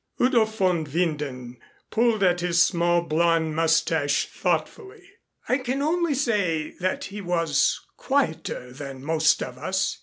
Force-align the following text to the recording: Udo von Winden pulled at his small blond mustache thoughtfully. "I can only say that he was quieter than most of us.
Udo 0.19 0.45
von 0.45 0.83
Winden 0.85 1.57
pulled 1.91 2.23
at 2.23 2.39
his 2.39 2.59
small 2.59 3.03
blond 3.03 3.55
mustache 3.55 4.25
thoughtfully. 4.25 5.07
"I 5.47 5.59
can 5.59 5.83
only 5.83 6.15
say 6.15 6.71
that 6.79 7.03
he 7.03 7.21
was 7.21 7.79
quieter 7.97 8.71
than 8.73 9.05
most 9.05 9.43
of 9.43 9.59
us. 9.59 9.99